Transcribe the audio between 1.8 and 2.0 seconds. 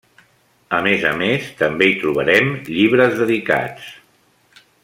hi